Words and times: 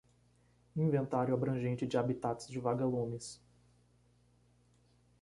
Inventário 0.75 1.31
abrangente 1.31 1.85
de 1.85 1.95
habitats 1.95 2.47
de 2.47 2.59
vaga-lumes 2.59 3.39